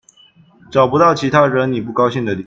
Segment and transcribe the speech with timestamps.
[0.71, 2.39] 找不到其他惹你不高興的理由